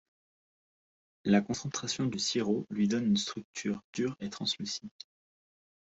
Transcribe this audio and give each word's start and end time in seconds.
La 1.25 1.41
concentration 1.41 2.07
du 2.07 2.17
sirop 2.17 2.65
lui 2.71 2.87
donne 2.87 3.05
une 3.05 3.17
structure 3.17 3.83
dure 3.93 4.15
et 4.19 4.31
translucide. 4.31 4.89